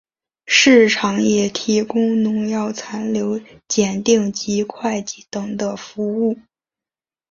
[0.47, 6.39] 市场也提供农药残留检定及会计等的服务。